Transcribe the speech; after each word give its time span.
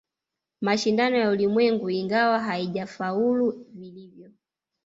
Mashindano 0.61 1.17
ya 1.17 1.29
Ulimwengu 1.29 1.89
ingawa 1.89 2.39
haijafaulu 2.39 3.65
vilivyo 3.73 4.31